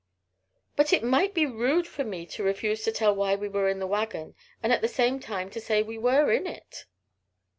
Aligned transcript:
"But 0.75 0.93
it 0.93 1.03
might 1.03 1.35
be 1.35 1.45
rude 1.45 1.85
for 1.85 2.03
me 2.03 2.25
to 2.25 2.41
refuse 2.41 2.83
to 2.85 2.91
tell 2.91 3.13
why 3.13 3.35
we 3.35 3.47
were 3.47 3.69
in 3.69 3.77
the 3.77 3.85
wagon, 3.85 4.33
and 4.63 4.73
at 4.73 4.81
the 4.81 4.87
same 4.87 5.19
time 5.19 5.51
to 5.51 5.61
say 5.61 5.83
we 5.83 5.99
were 5.99 6.31
in 6.31 6.47
it." 6.47 6.85